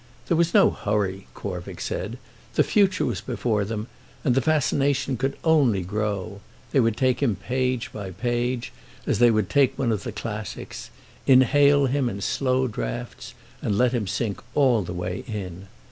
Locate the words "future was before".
2.63-3.63